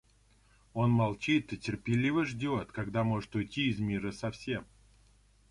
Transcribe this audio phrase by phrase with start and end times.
[0.73, 4.65] Он молчит и терпеливо ждет, когда может уйти из мира совсем.